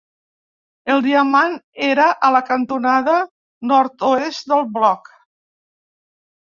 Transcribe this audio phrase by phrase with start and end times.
[0.93, 1.53] El diamant
[1.89, 3.21] era a la cantonada
[3.75, 5.15] nord-oest del bloc.